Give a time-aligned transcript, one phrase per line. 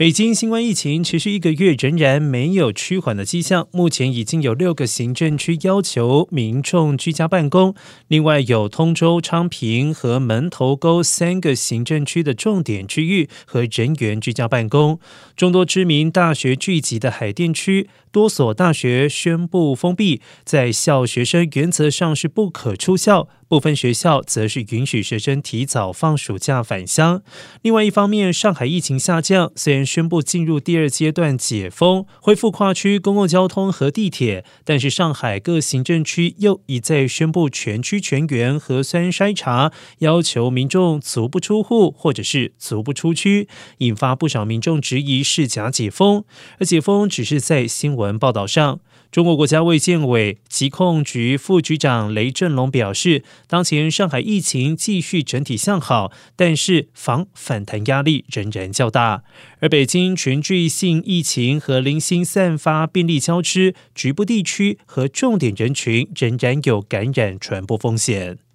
[0.00, 3.68] 北京新冠疫情持续一个月，仍然没有趋缓的迹象。
[3.70, 7.74] 目前已经有六个行政区要求民众居家办公，
[8.08, 14.98] 另外有通州、昌平和门头沟三个行政区的重点区域和人员居家办公。
[15.36, 23.28] 众多知名大学聚集的海淀区，多所大学宣布封闭，在校学生原则上是不可出校。
[23.50, 27.20] 部分学校则是允许学生提早放暑假返乡。
[27.62, 46.22] 另外一方面，上海疫情下降，虽然宣布进入第二阶段解封，恢复跨区公共交通和地铁，但是上海各行政区又一再宣布全区全员核酸筛查，要求民众足不出户或者是足不出区，引发不少民众质疑是假解封。
[46.60, 48.78] 而解封只是在新闻报道上。
[49.10, 59.22] 中国国家卫健委疾控局副局长雷振龙表示，当前上海疫情继续整体向好，但是防反弹压力仍然较大。
[59.60, 68.49] 而北京全聚性疫情和零星散发病例交织，局部地区和重点人群仍然有感染传播风险。